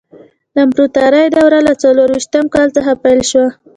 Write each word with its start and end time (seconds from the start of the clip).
د 0.53 0.55
امپراتورۍ 0.65 1.25
دوره 1.37 1.59
له 1.67 1.73
څلور 1.83 2.07
ویشتم 2.11 2.45
کال 2.55 2.67
څخه 2.77 2.91
پیل 3.03 3.19
شوه. 3.31 3.47